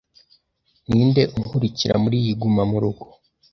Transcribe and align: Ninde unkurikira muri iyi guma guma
Ninde 0.87 1.21
unkurikira 1.37 1.95
muri 2.03 2.15
iyi 2.21 2.33
guma 2.41 2.63
guma 2.69 3.03